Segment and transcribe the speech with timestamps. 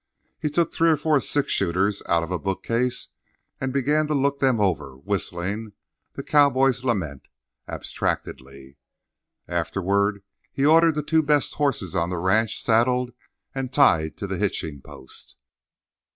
[0.39, 3.09] He took three or four six shooters out of a bookcase
[3.59, 5.73] and began to look them over, whistling
[6.13, 7.27] "The Cowboy's Lament"
[7.67, 8.77] abstractedly.
[9.47, 13.13] Afterward he ordered the two best horses on the ranch saddled
[13.53, 15.35] and tied to the hitching post.